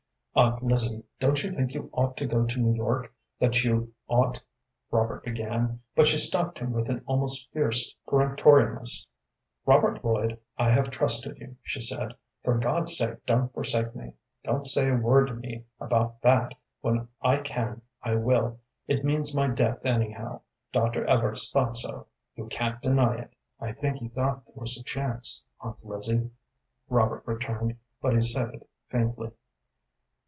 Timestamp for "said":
11.81-12.13, 28.21-28.53